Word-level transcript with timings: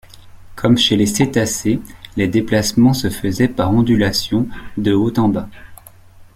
Comme 0.55 0.79
chez 0.79 0.95
les 0.95 1.05
cétacés, 1.05 1.79
les 2.17 2.27
déplacements 2.27 2.95
se 2.95 3.11
faisaient 3.11 3.47
par 3.47 3.71
ondulation 3.71 4.47
de 4.75 4.93
haut 4.93 5.13
en 5.19 5.29
bas. 5.29 5.47